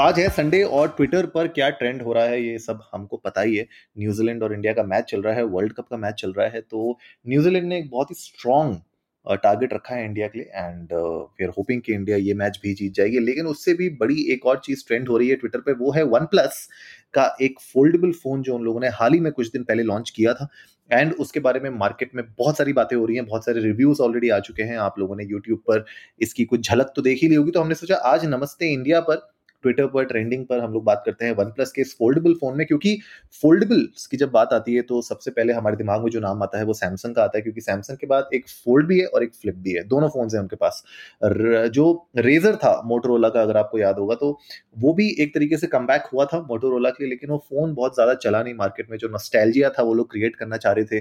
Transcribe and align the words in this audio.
आज 0.00 0.18
है 0.18 0.28
संडे 0.28 0.62
और 0.62 0.88
ट्विटर 0.96 1.26
पर 1.26 1.46
क्या 1.48 1.68
ट्रेंड 1.70 2.00
हो 2.02 2.12
रहा 2.12 2.24
है, 2.24 2.40
ये 2.42 2.58
सब 2.58 2.80
हमको 2.92 3.16
पता 3.16 3.40
ही 3.40 3.56
है। 3.56 3.66
न्यूजीलैंड 3.98 4.42
और 4.42 4.52
इंडिया 4.54 4.72
का 4.72 4.82
मैच 4.82 5.04
चल 5.10 5.22
रहा 5.22 5.34
है 5.34 5.42
वर्ल्ड 5.44 5.72
कप 5.72 5.86
का 5.90 5.96
मैच 5.96 6.14
चल 6.14 6.32
रहा 6.32 6.46
है 6.46 6.60
तो 6.62 6.98
न्यूजीलैंड 7.26 7.66
ने 7.68 7.78
एक 7.78 7.88
बहुत 7.90 8.10
ही 8.10 8.14
स्ट्रॉन्ग 8.16 9.38
टारगेट 9.42 9.72
रखा 9.74 9.94
है 9.94 10.04
इंडिया 10.04 10.26
के 10.28 10.38
लिए 10.38 10.50
एंड 10.54 10.92
वी 10.92 11.44
आर 11.44 11.50
होपिंग 11.58 11.80
कि 11.82 11.92
इंडिया 11.92 12.16
ये 12.16 12.34
मैच 12.34 12.58
भी 12.62 12.74
जीत 12.74 12.92
जाएगी। 12.94 13.18
लेकिन 13.20 13.46
उससे 13.46 13.74
भी 13.74 13.88
बड़ी 14.00 14.22
एक 14.32 14.44
और 14.46 14.60
चीज़ 14.64 14.84
ट्रेंड 14.86 15.08
हो 15.08 15.18
रही 15.18 15.28
है 15.28 15.36
ट्विटर 15.36 15.60
पे, 15.60 15.72
वो 15.72 15.92
है 15.92 16.02
वन 16.04 16.24
प्लस 16.26 16.68
का 17.14 17.24
एक 17.42 17.60
फोल्डेबल 17.62 18.12
फ़ोन 18.14 18.42
जो 18.42 18.54
उन 18.54 18.64
लोगों 18.64 18.80
ने 18.80 18.88
हाल 18.90 19.12
ही 19.12 19.20
में 19.20 19.32
कुछ 19.32 19.50
दिन 19.52 19.62
पहले 19.62 19.82
लॉन्च 19.82 20.10
किया 20.10 20.34
था 20.34 20.48
एंड 20.90 21.12
उसके 21.14 21.40
बारे 21.40 21.60
में 21.60 21.70
मार्केट 21.72 22.10
में 22.14 22.24
बहुत 22.28 22.58
सारी 22.58 22.72
बातें 22.72 22.96
हो 22.96 23.04
रही 23.04 23.16
हैं, 23.16 23.26
बहुत 23.26 23.44
सारे 23.44 23.60
रिव्यूज़ 23.60 24.02
ऑलरेडी 24.02 24.28
आ 24.28 24.38
चुके 24.40 24.62
हैं। 24.62 24.76
आप 24.80 24.98
लोगों 24.98 25.16
ने 25.16 25.24
यूट्यूब 25.24 25.58
पर 25.60 25.84
इसकी 26.20 26.44
कुछ 26.44 26.68
झलक 26.68 26.92
तो 26.96 27.02
देख 27.02 27.22
ही 27.22 27.28
ली 27.28 27.34
होगी 27.34 27.50
तो 27.50 27.60
हमने 27.60 27.74
सोचा 27.74 27.96
आज 28.06 28.26
नमस्ते 28.26 28.72
इंडिया 28.72 29.00
पर 29.00 29.26
ट्विटर 29.66 29.86
पर 29.88 30.04
ट्रेंडिंग 30.06 30.44
पर 30.46 30.60
हम 30.60 30.72
लोग 30.72 30.84
बात 30.84 31.02
करते 31.06 31.24
हैं 31.24 31.32
वन 31.36 31.50
प्लस 31.52 31.72
के 31.72 31.82
इस 31.82 31.94
फोल्डेबल 31.98 32.34
फ़ोन 32.34 32.56
में, 32.58 32.66
क्योंकि 32.66 32.98
फोल्डेबल्स 33.42 34.06
की 34.06 34.16
जब 34.16 34.30
बात 34.32 34.52
आती 34.52 34.74
है 34.74 34.82
तो 34.84 35.00
सबसे 35.02 35.30
पहले 35.30 35.52
हमारे 35.52 35.76
दिमाग 35.76 36.02
में 36.02 36.10
जो 36.10 36.20
नाम 36.20 36.42
आता 36.42 36.58
है, 36.58 36.64
वो 36.64 36.74
सैमसंग 36.74 37.14
का 37.14 37.22
आता 37.24 37.38
है, 37.38 37.42
क्योंकि 37.42 37.60
सैमसंग 37.62 37.96
के 37.98 38.06
बाद 38.06 38.28
एक 38.34 38.48
फोल्ड 38.48 38.86
भी 38.86 39.00
है 39.00 39.06
और 39.06 39.22
एक 39.24 39.34
फ्लिप 39.34 39.54
भी 39.58 39.72
है। 39.72 39.82
दोनों 39.86 40.08
फ़ोन 40.08 40.28
है 40.34 40.40
उनके 40.40 40.56
पास। 40.56 40.82
जो 41.24 42.08
रेजर 42.18 42.56
था 42.56 42.80
मोटरोला 42.86 43.28
का, 43.28 43.42
अगर 43.42 43.56
आपको 43.56 43.78
याद 43.78 43.98
होगा 43.98 44.14
तो 44.16 44.38
वो 44.78 44.92
भी 44.94 45.08
एक 45.20 45.34
तरीके 45.34 45.56
से 45.56 45.66
कम 45.68 45.86
हुआ 46.06 46.24
था 46.26 46.40
मोटोरोला 46.42 46.90
के 46.90 47.04
लिए, 47.04 47.10
लेकिन 47.10 47.30
वो 47.30 47.38
फ़ोन 47.40 47.74
बहुत 47.74 47.94
ज़्यादा 47.94 48.14
चला 48.16 48.42
नहीं 48.42 48.54
मार्केट 48.56 48.90
में। 48.90 48.96
जो 48.98 49.08
नस्टैल्जिया 49.10 49.70
था, 49.70 49.82
वो 49.82 49.94
लोग 49.94 50.10
क्रिएट 50.10 50.36
करना 50.36 50.56
चाह 50.58 50.72
रहे 50.72 50.84
थे 50.86 50.98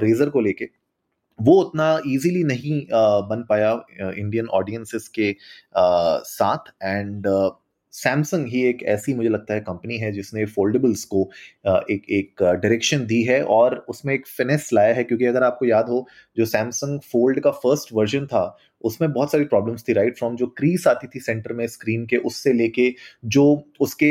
रेजर 0.00 0.30
को 0.30 0.40
लेके। 0.42 0.68
वो 1.38 1.52
उतना 1.60 1.86
इजीली 2.06 2.42
नहीं 2.44 2.80
बन 3.28 3.44
पाया 3.48 3.70
इंडियन 4.00 4.46
ऑडियंसेस 4.54 5.08
के 5.10 5.34
साथ। 5.76 6.72
एंड 6.82 7.26
सैमसंग 7.92 8.46
ही 8.46 8.62
एक 8.64 8.82
ऐसी 8.82 9.14
मुझे 9.14 9.28
लगता 9.28 9.54
है 9.54 9.60
कंपनी 9.60 9.96
है 9.98 10.12
जिसने 10.12 10.44
फोल्डेबल्स 10.46 11.04
को 11.04 11.22
एक 11.66 12.04
एक 12.10 12.42
डायरेक्शन 12.42 13.06
दी 13.06 13.22
है 13.22 13.42
और 13.44 13.74
उसमें 13.88 14.14
एक 14.14 14.26
फिनेस 14.26 14.68
लाया 14.72 14.94
है। 14.94 15.04
क्योंकि 15.04 15.24
अगर 15.26 15.42
आपको 15.42 15.66
याद 15.66 15.88
हो, 15.88 16.06
जो 16.36 16.44
सैमसंग 16.46 17.00
फोल्ड 17.12 17.40
का 17.40 17.50
फ़र्स्ट 17.50 17.90
वर्जन 17.92 18.26
था 18.26 18.44
उसमें 18.84 19.12
बहुत 19.12 19.32
सारी 19.32 19.44
प्रॉब्लम्स 19.46 19.84
थी 19.88 19.92
राइट 19.92 20.16
फ्रॉम 20.18 20.36
जो 20.36 20.46
क्रीस 20.58 20.86
आती 20.88 21.06
थी 21.06 21.20
सेंटर 21.20 21.52
में 21.52 21.66
स्क्रीन 21.68 22.06
के, 22.06 22.16
उससे 22.18 22.52
लेके 22.52 22.88
जो 23.26 23.44
उसके 23.80 24.06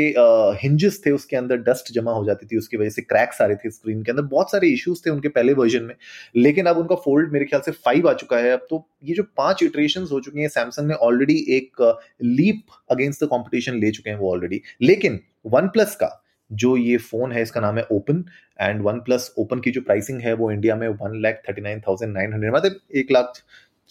हिंजेस 0.62 1.00
थे, 1.06 1.10
उसके 1.10 1.36
अंदर 1.36 1.56
डस्ट 1.62 1.92
जमा 1.94 2.12
हो 2.12 2.24
जाती 2.24 2.46
थी, 2.46 2.56
उसकी 2.58 2.76
वजह 2.76 2.90
से 2.90 3.02
क्रैक्स 3.02 3.42
आ 3.42 3.46
रहे 3.46 3.56
थे 3.56 3.70
स्क्रीन 3.70 4.02
के 4.02 4.10
अंदर। 4.10 4.22
बहुत 4.24 4.50
सारे 4.50 4.68
इश्यूज़ 4.70 5.02
थे 5.06 5.10
उनके 5.10 5.28
पहले 5.30 5.52
वर्जन 5.54 5.82
में, 5.84 5.94
लेकिन 6.36 6.66
अब 6.66 6.78
उनका 6.78 6.96
फोल्ड 7.04 7.32
मेरे 7.32 7.44
ख्याल 7.44 7.62
से 7.62 7.72
फाइव 7.72 8.08
आ 8.08 8.12
चुका 8.14 8.38
है। 8.38 8.50
अब 8.52 8.66
तो 8.70 8.84
ये 9.04 9.14
जो 9.14 9.22
पाँच 9.36 9.62
इटरेशन 9.62 10.06
हो 10.12 10.20
चुकी 10.20 10.40
हैं 10.40 10.48
सैमसंग 10.50 10.88
ने 10.88 10.94
ऑलरेडी 11.02 11.44
एक 11.56 11.82
लीप 12.24 12.62
अगेंस्ट 12.90 13.24
द 13.24 13.28
कॉम्पिटिशन 13.28 13.78
ले 13.78 13.90
चुके 13.90 14.10
हैं 14.10 14.16
वो 14.18 14.32
ऑलरेडी 14.32 14.60
लेकिन 14.82 15.20
वन 15.46 15.68
प्लस 15.68 15.94
का 15.96 16.18
जो 16.50 16.76
ये 16.76 16.96
फ़ोन 16.98 17.32
है, 17.32 17.42
इसका 17.42 17.60
नाम 17.60 17.78
है 17.78 17.86
Open 17.92 18.24
and 18.60 18.82
one 18.82 18.98
plus 19.00 19.32
Open 19.38 19.60
की 19.60 19.70
जो 19.70 19.80
प्राइसिंग 19.80 20.20
है 20.20 20.32
वो 20.34 20.50
इंडिया 20.50 20.76
में 20.76 20.88
one 20.88 21.20
lakh 21.22 21.40
thirty 21.48 21.62
nine 21.62 21.80
thousand 21.80 22.12
nine 22.14 22.32
hundred 22.32 22.54
मतलब 22.54 22.78
एक 22.96 23.12
लाख 23.12 23.42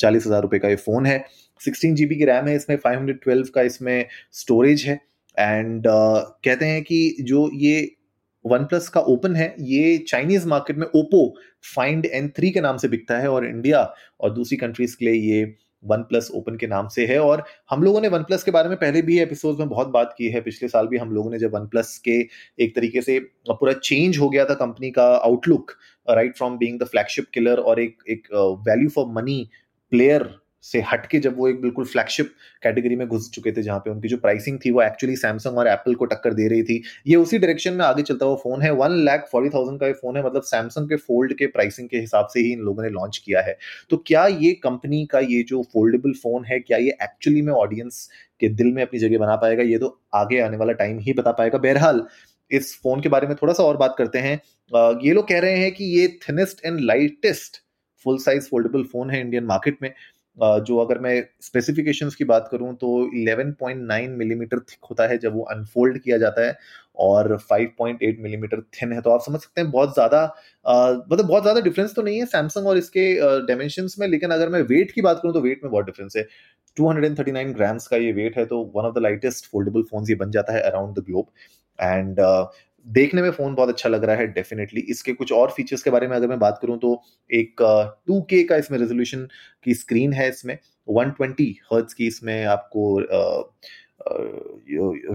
चालीस 0.01 0.27
हज़ार 0.27 0.41
रुपए 0.41 0.59
का 0.59 0.69
ये 0.69 0.75
फ़ोन 0.77 1.05
है। 1.05 1.23
सिक्सटीन 1.61 1.95
जीबी 1.95 2.15
की 2.15 2.25
रैम 2.25 2.47
है 2.47 2.55
इसमें 2.55 2.75
फाइव 2.77 2.99
हंड्रेड 2.99 3.21
ट्वेल्व 3.23 3.47
का 3.55 3.61
इसमें 3.63 4.05
स्टोरेज 4.33 4.85
है। 4.85 4.99
एंड 5.37 5.79
uh, 5.79 6.21
कहते 6.45 6.65
हैं 6.65 6.81
कि 6.83 7.15
जो 7.21 7.49
ये 7.55 7.89
वन 8.45 8.63
प्लस 8.65 8.87
का 8.89 9.01
ओपन 9.09 9.35
है 9.35 9.55
ये 9.61 9.97
चाइनीज़ 10.07 10.47
मार्केट 10.47 10.77
में 10.77 10.85
ओप्पो 10.87 11.19
फाइंड 11.65 12.05
एन 12.07 12.29
थ्री 12.37 12.49
के 12.51 12.61
नाम 12.61 12.77
से 12.77 12.87
बिकता 12.87 13.17
है 13.19 13.27
और 13.29 13.45
इंडिया 13.47 13.81
और 14.19 14.33
दूसरी 14.33 14.57
कंट्रीज़ 14.57 14.95
के 14.97 15.05
लिए 15.05 15.33
ये 15.33 15.43
वन 15.83 16.01
प्लस 16.09 16.29
ओपन 16.35 16.55
के 16.57 16.67
नाम 16.67 16.87
से 16.87 17.05
है। 17.07 17.19
और 17.19 17.43
हम 17.69 17.83
लोगों 17.83 18.01
ने 18.01 18.07
वन 18.07 18.23
प्लस 18.23 18.43
के 18.43 18.51
बारे 18.51 18.69
में 18.69 18.77
पहले 18.77 19.01
भी 19.01 19.19
एपिसोड 19.19 19.59
में 19.59 19.69
बहुत 19.69 19.87
बात 19.89 20.13
की 20.17 20.29
है। 20.29 20.41
पिछले 20.41 20.69
साल 20.69 20.87
भी 20.87 20.97
हम 20.97 21.11
लोगों 21.11 21.31
ने 21.31 21.39
जब 21.39 21.55
वन 21.55 21.65
प्लस 21.67 21.97
के 22.05 22.19
एक 22.63 22.75
तरीके 22.75 23.01
से 23.01 23.19
पूरा 23.49 23.73
चेंज 23.73 24.17
हो 24.17 24.29
गया 24.29 24.45
था 24.45 24.53
कंपनी 24.55 24.91
का 24.91 25.07
outlook 25.15 25.71
right 26.07 26.37
from 26.37 26.57
being 26.57 26.79
the 26.79 26.87
flagship 26.87 27.29
killer 27.33 27.59
और 27.61 27.79
एक 27.79 28.03
एक 28.09 28.27
वैल्यू 28.67 28.89
फॉर 28.89 29.05
मनी 29.13 29.47
प्लेयर 29.91 30.29
से 30.63 30.79
हटके 30.81 31.19
जब 31.19 31.37
वो 31.37 31.47
एक 31.47 31.61
बिल्कुल 31.61 31.85
फ्लैगशिप 31.85 32.33
कैटेगरी 32.63 32.95
में 32.95 33.07
घुस 33.07 33.29
चुके 33.33 33.51
थे, 33.51 33.61
जहाँ 33.63 33.79
पे 33.79 33.89
उनकी 33.89 34.07
जो 34.07 34.17
प्राइसिंग 34.17 34.57
थी, 34.65 34.71
वो 34.71 34.81
एक्चुअली 34.81 35.15
सैमसंग 35.15 35.57
और 35.57 35.67
एप्पल 35.67 35.95
को 35.95 36.05
टक्कर 36.05 36.33
दे 36.33 36.47
रही 36.47 36.63
थी। 36.63 36.81
ये 37.07 37.15
उसी 37.15 37.37
डायरेक्शन 37.39 37.73
में 37.73 37.83
आगे 37.85 38.01
चलता 38.03 38.25
हुआ 38.25 38.35
फ़ोन 38.37 38.61
है। 38.61 38.71
वन 38.73 38.97
लाख 39.05 39.27
फोर्टी 39.31 39.49
थाउज़ेंड 39.49 39.79
का 39.79 39.87
ये 39.87 39.93
फ़ोन 39.93 40.17
है 40.17 40.23
मतलब 40.25 40.41
सैमसंग 40.43 40.89
के 40.89 40.95
फोल्ड 40.97 41.33
के 41.37 41.47
प्राइसिंग 41.47 41.87
के 41.89 41.97
हिसाब 41.97 42.27
से 42.33 42.39
ही 42.39 42.51
इन 42.53 42.59
लोगों 42.59 42.83
ने 42.83 42.89
लॉन्च 42.89 43.17
किया 43.17 43.41
है। 43.41 43.57
तो 43.89 43.97
क्या 44.07 44.25
ये 44.27 44.51
कंपनी 44.63 45.05
का 45.05 45.19
ये 45.21 45.41
जो 45.43 45.61
फोल्डेबल 45.73 46.13
फ़ोन 46.13 46.45
है, 46.45 46.59
क्या 46.59 46.77
ये 46.77 46.97
एक्चुअली 47.03 47.41
में 47.41 47.53
ऑडियंस 47.53 48.07
के 48.41 48.49
दिल 48.51 48.71
में 48.73 48.81
अपनी 48.83 48.99
जगह 48.99 49.17
बना 49.19 49.35
पाएगा? 49.37 49.63
ये 49.63 49.77
तो 49.77 49.97
आगे 50.15 50.39
आने 50.41 50.57
वाला 50.57 50.73
टाइम 50.73 50.99
ही 50.99 51.13
बता 51.13 51.31
पाएगा। 51.31 51.57
बहरहाल, 51.57 52.05
इस 52.51 52.73
फ़ोन 52.83 53.01
के 53.01 53.09
बारे 53.09 53.27
में 53.27 53.35
थोड़ा 53.41 53.53
सा 53.53 53.63
और 53.63 53.77
बात 53.77 53.95
करते 53.97 54.19
हैं। 54.19 54.39
ये 55.01 55.13
लोग 55.13 55.27
कह 55.27 55.39
रहे 55.39 55.57
हैं 55.57 55.71
कि 55.73 55.85
ये 55.97 56.07
thinnest 56.21 56.65
and 56.65 56.79
lightest 56.81 57.61
full 58.03 58.17
size 58.19 58.49
foldable 58.49 58.83
phone 58.85 59.09
है 59.09 59.21
इंडियन 59.21 59.45
मार्केट 59.45 59.77
में। 59.81 59.93
जो 60.37 60.77
अगर 60.79 60.99
मैं 60.99 61.23
स्पेसिफिकेशंस 61.41 62.15
की 62.15 62.23
बात 62.25 62.47
करूँ 62.51 62.73
तो 62.75 62.89
11.9 63.15 64.15
मिलीमीटर 64.17 64.57
mm 64.57 64.69
थिक 64.69 64.85
होता 64.89 65.07
है 65.07 65.17
जब 65.19 65.33
वो 65.35 65.43
अनफोल्ड 65.51 65.97
किया 65.99 66.17
जाता 66.17 66.45
है 66.45 66.55
और 66.99 67.37
5.8 67.43 68.19
मिलीमीटर 68.21 68.57
mm 68.57 68.63
थिन 68.73 68.93
है। 68.93 69.01
तो 69.01 69.09
आप 69.11 69.21
समझ 69.21 69.39
सकते 69.39 69.61
हैं 69.61 69.69
बहुत 69.71 69.93
ज़्यादा 69.93 70.23
मतलब 70.65 71.25
बहुत 71.25 71.41
ज़्यादा 71.43 71.61
डिफरेंस 71.61 71.95
तो 71.95 72.01
नहीं 72.01 72.19
है 72.19 72.25
सैमसंग 72.27 72.67
और 72.67 72.77
इसके 72.77 73.03
डायमेंशन 73.47 73.87
में, 73.99 74.07
लेकिन 74.07 74.31
अगर 74.31 74.49
मैं 74.49 74.61
वेट 74.63 74.91
की 74.91 75.01
बात 75.01 75.19
करूँ 75.21 75.33
तो 75.33 75.41
वेट 75.41 75.63
में 75.63 75.71
बहुत 75.71 75.85
डिफरेंस 75.85 76.17
है। 76.17 76.27
239 76.77 77.53
ग्राम्स 77.55 77.87
का 77.87 77.97
ये 77.97 78.11
वेट 78.13 78.37
है 78.37 78.45
तो 78.45 78.63
one 78.75 78.85
of 78.85 78.95
the 78.95 79.01
lightest 79.03 79.51
foldable 79.51 79.83
phone 79.83 80.05
ये 80.09 80.15
बन 80.17 80.31
जाता 80.31 80.53
है 80.53 80.61
अराउंड 80.61 80.99
द 80.99 81.03
ग्लोब 81.05 81.27
एंड 81.79 82.19
देखने 82.87 83.21
में 83.21 83.29
फ़ोन 83.31 83.55
बहुत 83.55 83.69
अच्छा 83.69 83.89
लग 83.89 84.03
रहा 84.03 84.15
है 84.15 84.27
डेफिनेटली 84.33 84.81
इसके 84.89 85.13
कुछ 85.13 85.31
और 85.31 85.51
फीचर्स 85.51 85.83
के 85.83 85.89
बारे 85.89 86.07
में 86.07 86.15
अगर 86.15 86.27
मैं 86.27 86.39
बात 86.39 86.59
करूँ 86.61 86.77
तो 86.79 87.01
एक 87.29 87.61
टू 88.07 88.21
के 88.29 88.43
का 88.43 88.55
इसमें 88.57 88.77
रेजोल्यूशन 88.79 89.27
की 89.63 89.73
स्क्रीन 89.75 90.13
है 90.13 90.29
इसमें. 90.29 90.57
120 90.87 91.11
ट्वेंटी 91.17 91.45
की 91.71 92.07
इसमें 92.07 92.43
आपको 92.45 92.99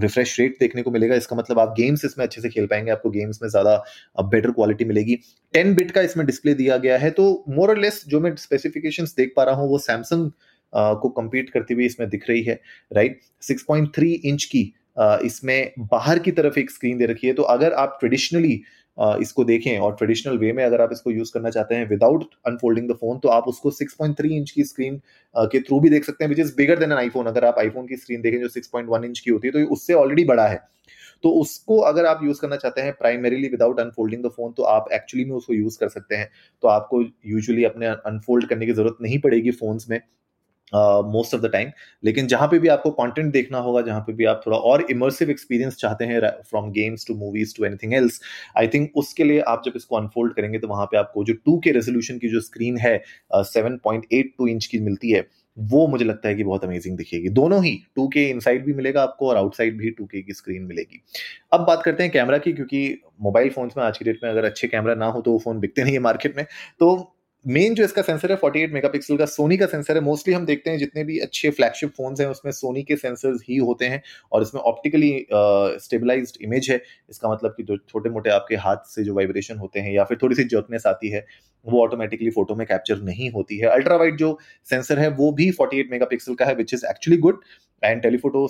रिफ्रेश 0.01 0.39
रेट 0.39 0.55
देखने 0.59 0.81
को 0.81 0.91
मिलेगा. 0.91 1.15
इसका 1.15 1.35
मतलब 1.35 1.59
आप 1.59 1.73
गेम्स 1.77 2.05
इसमें 2.05 2.25
अच्छे 2.25 2.41
से 2.41 2.49
खेल 2.49 2.65
पाएँगे, 2.67 2.91
आपको 2.91 3.09
गेम्स 3.09 3.41
में 3.41 3.49
ज़्यादा 3.49 3.83
बेटर 4.23 4.51
क्वालिटी 4.51 4.85
मिलेगी. 4.85 5.15
टेन 5.53 5.73
बिट 5.75 5.91
का 5.91 6.01
इसमें 6.01 6.25
डिस्प्ले 6.25 6.53
दिया 6.53 6.77
गया 6.77 6.97
है 6.97 7.09
तो 7.11 7.43
मोर 7.49 7.69
और 7.69 7.77
लेस 7.79 8.03
जो 8.07 8.19
मैं 8.19 8.35
स्पेसिफिकेशंस 8.37 9.15
देख 9.17 9.33
पा 9.35 9.43
रहा 9.43 9.55
हूँ, 9.55 9.69
वो 9.69 9.77
सैमसंग 9.79 10.31
को 10.73 11.09
कम्पीट 11.11 11.49
करती 11.49 11.73
हुई 11.73 11.85
इसमें 11.85 12.09
दिख 12.09 12.29
रही 12.29 12.41
है 12.43 12.59
राइट 12.91 13.19
6.3 13.43 14.13
इंच 14.25 14.43
की 14.45 14.63
इसमें 14.97 15.71
बाहर 15.91 16.19
की 16.19 16.31
तरफ़ 16.31 16.59
एक 16.59 16.71
स्क्रीन 16.71 16.97
दे 16.97 17.05
रखी 17.05 17.27
है 17.27 17.33
तो 17.33 17.43
अगर 17.51 17.73
आप 17.75 17.97
ट्रेडिशनली 17.99 18.61
इसको 19.21 19.43
देखें 19.43 19.77
और 19.79 19.95
ट्रेडिशनल 19.95 20.37
वे 20.37 20.51
में 20.53 20.63
अगर 20.63 20.81
आप 20.81 20.89
इसको 20.91 21.11
यूज़ 21.11 21.31
करना 21.33 21.49
चाहते 21.49 21.75
हैं 21.75 21.87
विदाउट 21.89 22.23
अनफोल्डिंग 22.47 22.89
द 22.89 22.93
फ़ोन 22.93 23.19
तो 23.19 23.29
आप 23.29 23.47
उसको 23.47 23.71
6.3 23.71 24.31
इंच 24.31 24.51
की 24.51 24.63
स्क्रीन 24.65 24.97
के 25.35 25.59
थ्रू 25.59 25.79
भी 25.79 25.89
देख 25.89 26.05
सकते 26.05 26.23
हैं 26.23 26.29
which 26.29 26.39
is 26.39 26.55
bigger 26.57 26.79
than 26.79 26.91
an 26.91 26.97
iPhone 26.97 27.25
अगर 27.27 27.45
आप 27.45 27.59
आईफोन 27.59 27.87
की 27.87 27.97
स्क्रीन 27.97 28.21
देखें 28.21 28.39
जो 28.39 28.49
6.1 28.49 29.05
इंच 29.05 29.19
की 29.19 29.31
होती 29.31 29.47
है 29.47 29.51
तो 29.53 29.73
उससे 29.73 29.93
ऑलरेडी 29.93 30.23
बड़ा 30.25 30.47
है। 30.47 30.59
तो 31.23 31.29
उसको 31.41 31.77
अगर 31.81 32.05
आप 32.05 32.19
यूज़ 32.23 32.41
करना 32.41 32.55
चाहते 32.55 32.81
हैं 32.81 32.93
primarily 32.95 33.47
without 33.49 33.79
unfolding 33.79 34.23
the 34.23 34.29
phone 34.29 34.51
तो 34.57 34.63
आप 34.65 34.89
एक्चुअली 34.93 35.25
में 35.25 35.35
उसको 35.35 35.53
यूज़ 35.53 35.77
कर 35.79 35.89
सकते 35.89 36.15
हैं। 36.15 36.29
तो 36.63 36.67
आपको 36.69 37.01
यूजुअली 37.27 37.63
अपने 37.65 37.87
अनफोल्ड 37.87 38.47
करने 38.49 38.65
की 38.65 38.73
ज़रूरत 38.73 38.97
नहीं 39.01 39.19
पड़ेगी 39.21 39.51
फोन्स 39.53 39.89
में। 39.89 39.99
मोस्ट 40.71 41.35
ऑफ़ 41.35 41.41
द 41.41 41.49
टाइम 41.51 41.69
लेकिन 42.03 42.27
जहाँ 42.27 42.47
पे 42.47 42.59
भी 42.59 42.67
आपको 42.67 42.91
कंटेंट 42.91 43.31
देखना 43.33 43.57
होगा, 43.59 43.81
जहाँ 43.81 44.01
पे 44.01 44.13
भी 44.13 44.25
आप 44.25 44.41
थोड़ा 44.45 44.57
और 44.59 44.85
इमर्सिव 44.91 45.29
एक्सपीरियंस 45.29 45.75
चाहते 45.77 46.05
हैं 46.05 46.19
from 46.41 46.71
games 46.71 47.07
to 47.07 47.15
movies 47.15 47.55
to 47.57 47.65
anything 47.65 47.93
else 47.93 48.19
I 48.57 48.67
think 48.67 48.97
उसके 48.97 49.23
लिए 49.23 49.39
आप 49.47 49.61
जब 49.65 49.73
इसको 49.75 49.95
अनफोल्ड 49.97 50.33
करेंगे 50.35 50.59
तो 50.59 50.67
वहाँ 50.67 50.85
पे 50.85 50.97
आपको 50.97 51.23
जो 51.23 51.33
टू 51.35 51.57
के 51.59 51.71
रेजोल्यूशन 51.71 52.17
की 52.17 52.29
जो 52.29 52.41
स्क्रीन 52.41 52.77
है 52.77 53.01
seven 53.35 53.77
point 53.83 54.05
eight 54.13 54.33
two 54.37 54.47
inch 54.47 54.65
की 54.65 54.79
मिलती 54.79 55.11
है, 55.11 55.25
वो 55.57 55.85
मुझे 55.87 56.05
लगता 56.05 56.29
है 56.29 56.35
कि 56.35 56.43
बहुत 56.43 56.63
अमेजिंग 56.63 56.97
दिखेगी। 56.97 57.29
दोनों 57.31 57.63
ही 57.63 57.71
टू 57.95 58.07
के 58.07 58.23
इनसाइड 58.29 58.65
भी 58.65 58.73
मिलेगा 58.73 59.01
आपको 59.03 59.29
और 59.29 59.37
आउटसाइड 59.37 59.77
भी 59.77 59.89
टू 59.91 60.05
के 60.05 60.21
की 60.21 60.33
स्क्रीन 60.33 60.63
मिलेगी। 60.63 61.01
अब 61.51 61.65
बात 61.67 61.81
करते 61.83 62.03
हैं 62.03 62.11
कैमरा 62.11 62.37
की, 62.37 62.53
क्योंकि 62.53 63.01
मोबाइल 63.21 63.49
फोन्स 63.49 63.77
में 63.77 63.83
आज 63.83 63.97
की 63.97 64.05
डेट 64.05 64.19
में 64.23 64.29
अगर 64.31 64.45
अच्छे 64.45 64.67
कैमरा 64.67 64.95
ना 64.95 65.05
हो 65.07 65.21
तो 65.21 65.31
वो 65.31 65.39
फ़ोन 65.39 65.59
बिकते 65.59 65.83
नहीं 65.83 65.93
है 65.93 65.99
मार्केट 66.01 66.37
में। 66.37 66.45
तो 66.79 67.13
मेन 67.47 67.75
जो 67.75 67.83
इसका 67.83 68.01
सेंसर 68.01 68.31
है 68.31 68.35
फोर्टी 68.37 68.59
48 68.59 68.73
मेगापिक्सल 68.73 69.17
का 69.17 69.25
सोनी 69.25 69.57
का 69.57 69.65
सेंसर 69.65 69.95
है 69.95 70.01
मोस्टली 70.03 70.33
हम 70.33 70.45
देखते 70.45 70.69
हैं 70.69 70.77
जितने 70.77 71.03
भी 71.03 71.19
अच्छे 71.19 71.49
फ्लैगशिप 71.49 71.89
फोन्स 71.97 72.19
हैं, 72.21 72.27
उसमें 72.27 72.51
सोनी 72.51 72.81
के 72.83 72.95
सेंसर्स 72.95 73.41
ही 73.49 73.57
होते 73.57 73.85
हैं 73.85 74.01
और 74.31 74.41
इसमें 74.41 74.61
ऑप्टिकली 74.61 75.11
स्टेबलाइज्ड 75.83 76.37
इमेज 76.43 76.69
है। 76.71 76.81
इसका 77.09 77.31
मतलब 77.31 77.53
कि 77.57 77.63
जो 77.63 77.77
छोटे 77.79 78.09
मोटे 78.09 78.29
आपके 78.29 78.55
हाथ 78.55 78.83
से 78.85 79.03
जो 79.03 79.13
वाइब्रेशन 79.15 79.57
होते 79.57 79.79
हैं 79.79 79.91
या 79.93 80.03
फिर 80.03 80.17
थोड़ी 80.21 80.35
सी 80.35 80.43
जर्कनेस 80.45 80.85
आती 80.87 81.09
है, 81.09 81.25
वो 81.65 81.83
ऑटोमेटिकली 81.83 82.29
फ़ोटो 82.29 82.55
में 82.55 82.65
कैप्चर 82.67 83.01
नहीं 83.01 83.29
होती 83.31 83.57
है। 83.57 83.67
अल्ट्रा 83.69 83.95
वाइड 83.97 84.17
जो 84.17 84.37
सेंसर 84.67 84.99
है, 84.99 85.09
वो 85.09 85.31
भी 85.31 85.49
फोर्टी 85.51 85.77
48 85.77 85.91
मेगापिक्सल 85.91 86.35
का 86.35 86.45
है 86.45 86.55
which 86.55 86.73
is 86.73 86.85
actually 86.85 87.17
good 87.19 87.39
and 87.83 88.01
telephoto 88.01 88.47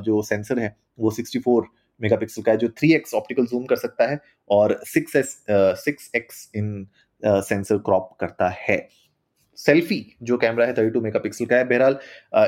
जो 0.00 0.22
सेंसर 0.22 0.58
है, 0.58 0.74
वो 0.98 1.10
सिक्सटी 1.10 1.38
64 1.40 1.68
मेगापिक्सल 2.00 2.42
का 2.42 2.52
है, 2.52 2.58
जो 2.58 2.68
3x 2.82 3.14
ऑप्टिकल 3.14 3.46
जूम 3.46 3.64
कर 3.66 3.76
सकता 3.76 4.06
है 4.10 4.18
और 4.50 4.80
6s 4.88 5.36
6x 5.80 6.46
इन 6.54 6.86
सेंसर 7.24 7.78
क्रॉप 7.78 8.10
करता 8.20 8.48
है। 8.58 8.76
सेल्फी, 9.60 10.04
जो 10.22 10.36
कैमरा 10.38 10.66
है 10.66 10.72
32 10.74 11.00
मेगापिक्सल 11.02 11.44
का 11.46 11.56
है 11.56 11.64
बहरहाल। 11.66 11.98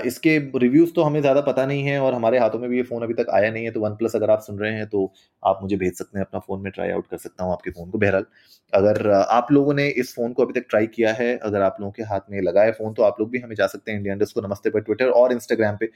इसके 0.07 0.37
रिव्यूज़ 0.59 0.93
तो 0.95 1.03
हमें 1.03 1.21
ज़्यादा 1.21 1.41
पता 1.43 1.67
नहीं 1.67 1.83
है 1.85 1.99
और 2.01 2.15
हमारे 2.15 2.39
हाथों 2.39 2.59
में 2.59 2.69
भी 2.71 2.77
ये 2.77 2.83
फ़ोन 2.85 3.03
अभी 3.03 3.15
तक 3.15 3.27
आया 3.33 3.51
नहीं 3.51 3.65
है 3.65 3.71
तो 3.73 3.81
वन 3.81 3.95
प्लस 3.97 4.17
अगर 4.17 4.31
आप 4.31 4.41
सुन 4.43 4.59
रहे 4.59 4.73
हैं 4.75 4.87
तो 4.89 5.13
आप 5.43 5.59
मुझे 5.63 5.77
भेज 5.77 5.95
सकते 5.95 6.19
हैं, 6.19 6.25
अपना 6.27 6.41
फ़ोन 6.41 6.61
में 6.63 6.71
ट्राई 6.73 6.91
आउट 6.91 7.07
कर 7.07 7.17
सकता 7.19 7.45
हूँ 7.45 7.53
आपके 7.53 7.71
फ़ोन 7.71 7.91
को 7.91 7.99
बहरहाल। 7.99 8.25
अगर 8.73 9.11
आप 9.11 9.49
लोगों 9.53 9.75
ने 9.75 9.87
इस 9.91 10.15
फ़ोन 10.15 10.33
को 10.33 10.43
अभी 10.45 10.53
तक 10.53 10.67
ट्राई 10.71 10.87
किया 10.89 11.13
है, 11.15 11.37
अगर 11.39 11.63
आप 11.63 11.77
लोगों 11.81 11.93
के 11.93 12.03
हाथ 12.05 12.21
में 12.31 12.41
लगा 12.43 12.63
है 12.63 12.73
फ़ोन 12.73 12.93
तो 12.95 13.03
आप 13.03 13.17
लोग 13.21 13.31
भी 13.31 13.39
हमें 13.41 13.55
जा 13.57 13.67
सकते 13.69 13.91
हैं 13.91 13.99
इंडिया 13.99 14.15
इंडस्ट 14.15 14.35
को 14.35 14.41
नमस्ते 14.41 14.71
पर 14.71 14.81
ट्विटर 14.83 15.09
और 15.13 15.33
इंस्टाग्राम 15.33 15.77
पे। 15.81 15.89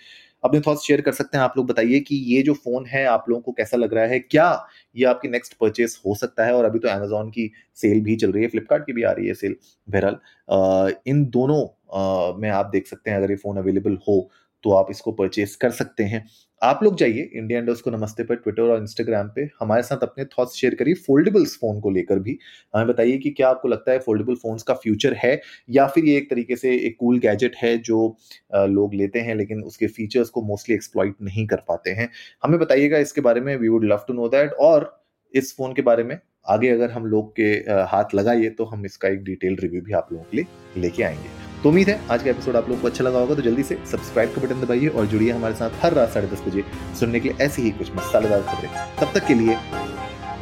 अपने 0.45 0.61
थॉट्स 0.61 0.83
शेयर 0.87 1.01
कर 1.01 1.13
सकते 1.15 1.37
हैं, 1.39 1.45
आप 1.45 1.55
लोग 1.57 1.67
बताइए 1.67 2.01
कि 2.01 2.17
ये 2.27 2.43
जो 2.43 2.55
फ़ोन 2.57 2.87
है 2.89 3.05
आप 3.09 3.25
लोगों 3.29 3.43
को 3.43 3.53
कैसा 3.55 3.77
लग 3.77 3.95
रहा 3.95 4.05
है, 4.07 4.19
क्या 4.21 4.67
ये 4.97 5.05
आपकी 5.07 5.29
नेक्स्ट 5.29 5.55
परचेस 5.61 6.01
हो 6.07 6.15
सकता 6.17 6.45
है? 6.47 6.55
और 6.55 6.65
अभी 6.65 6.79
तो 6.79 6.89
अमेजोन 6.91 7.31
की 7.31 7.51
सेल 7.79 8.01
भी 8.03 8.17
चल 8.17 8.33
रही 8.33 8.43
है 8.43 8.49
फ्लिपकार्ट 8.51 8.87
की 8.87 8.93
भी 8.93 9.03
आ 9.05 9.13
रही 9.13 9.27
है 9.29 9.35
सेल 9.35 9.57
बहरहाल। 9.89 10.19
इन 10.49 11.25
दोनों 11.27 12.39
में 12.39 12.49
आप 12.51 12.67
देख 12.67 12.87
सकते 12.87 13.11
हैं, 13.11 13.17
अगर 13.19 13.31
ये 13.31 13.37
फ़ोन 13.37 13.57
अवेलेबल 13.59 13.99
हो 14.09 14.29
तो 14.65 14.71
आप 14.73 14.87
इसको 14.91 15.13
परचेस 15.13 15.55
कर 15.57 15.71
सकते 15.71 16.03
हैं। 16.05 16.25
आप 16.63 16.81
लोग 16.83 16.97
जाइए 16.99 17.23
इंडिया 17.33 17.59
इंडोज 17.59 17.81
को 17.81 17.91
नमस्ते 17.91 18.25
पर 18.25 18.35
ट्विटर 18.37 18.63
और 18.65 18.81
इंस्टाग्राम 18.81 19.29
पे, 19.29 19.49
हमारे 19.61 19.83
साथ 19.83 20.03
अपने 20.03 20.25
थॉट्स 20.27 20.55
शेयर 20.57 20.75
करिए 20.75 20.95
फोल्डेबल्स 20.97 21.57
फ़ोन 21.57 21.81
को 21.81 21.91
लेकर 21.91 22.19
भी। 22.19 22.39
हमें 22.75 22.87
बताइए 22.87 23.19
कि 23.19 23.31
क्या 23.31 23.49
आपको 23.49 23.69
लगता 23.69 23.93
है 23.93 23.99
फोल्डेबल 23.99 24.35
फोन्स 24.35 24.63
का 24.63 24.75
फ्यूचर 24.75 25.15
है, 25.17 25.41
या 25.71 25.87
फिर 25.87 26.05
ये 26.05 26.17
एक 26.17 26.31
तरीके 26.31 26.57
से 26.57 26.75
एक 26.77 26.97
कूल 27.01 27.19
गैजेट 27.19 27.57
है 27.57 27.77
जो 27.81 28.17
लोग 28.55 28.95
लेते 28.95 29.21
हैं, 29.21 29.35
लेकिन 29.35 29.63
उसके 29.63 29.87
फीचर्स 29.89 30.31
को 30.31 30.43
मोस्टली 30.45 30.75
एक्सप्लॉइट 30.75 31.15
नहीं 31.23 31.47
कर 31.47 31.63
पाते 31.69 31.91
हैं। 31.91 32.11
हमें 32.45 32.59
बताइएगा 32.61 32.99
इसके 32.99 33.21
बारे 33.21 33.41
में 33.41 33.57
we 33.57 33.69
would 33.69 33.85
love 33.85 34.05
to 34.09 34.15
know 34.15 34.29
that 34.29 34.53
और 34.53 34.93
इस 35.35 35.55
फ़ोन 35.57 35.75
के 35.75 35.83
बारे 35.83 36.05
में 36.05 36.19
आगे 36.49 36.69
अगर 36.69 36.91
हम 36.91 37.07
लोग 37.07 37.31
के 37.31 37.53
हाथ 37.91 38.15
लगाइए 38.15 38.51
तो 38.51 38.65
हम 38.65 38.85
इसका 38.87 39.09
एक 39.09 39.25
डिटेल 39.25 39.57
रिव्यू 39.61 39.81
भी 39.83 39.93
आप 39.93 40.09
लोगों 40.13 40.25
के 40.25 40.37
लिए 40.37 40.81
लेके 40.81 41.03
आएँगे। 41.03 41.29
तो 41.63 41.69
उम्मीद 41.69 41.89
है 41.89 42.01
आज 42.11 42.23
का 42.23 42.31
एपिसोड 42.31 42.57
आप 42.57 42.69
लोगों 42.69 42.81
को 42.83 42.89
अच्छा 42.89 43.05
लगा 43.05 43.19
होगा 43.19 43.35
तो 43.35 43.43
जल्दी 43.43 43.63
से 43.63 43.79
सब्सक्राइब 43.91 44.35
का 44.35 44.43
बटन 44.43 44.61
दबाइए 44.61 44.89
और 44.89 45.07
जुड़िए 45.07 45.31
हमारे 45.31 45.55
साथ 45.55 45.85
हर 45.85 45.93
रात 45.93 46.11
साढ़े 46.11 46.29
दस 46.29 46.43
बजे 46.47 46.65
सुनने 47.01 47.21
के 47.21 47.29
लिए 47.29 47.45
ऐसी 47.45 47.63
ही 47.63 47.71
कुछ 47.71 47.95
मसालेदार 47.97 48.43
खबरें। 48.43 48.71
तब 49.01 49.13
तक 49.15 49.27
के 49.27 49.35
लिए, 49.35 49.57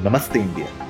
नमस्ते 0.03 0.39
इंडिया। 0.39 0.84